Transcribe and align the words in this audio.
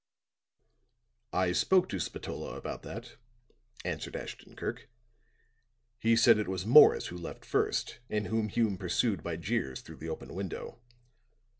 "I 1.31 1.51
spoke 1.51 1.87
to 1.89 1.99
Spatola 1.99 2.55
about 2.55 2.81
that," 2.81 3.17
answered 3.85 4.15
Ashton 4.15 4.55
Kirk. 4.55 4.89
"He 5.99 6.15
said 6.15 6.39
it 6.39 6.47
was 6.47 6.65
Morris 6.65 7.09
who 7.09 7.17
left 7.19 7.45
first 7.45 7.99
and 8.09 8.25
whom 8.25 8.49
Hume 8.49 8.79
pursued 8.79 9.21
by 9.21 9.35
jeers 9.35 9.81
through 9.81 9.97
the 9.97 10.09
open 10.09 10.33
window. 10.33 10.81